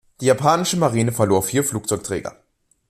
Die 0.19 0.25
japanische 0.25 0.77
Marine 0.77 1.11
verlor 1.11 1.43
vier 1.43 1.63
Flugzeugträger. 1.63 2.35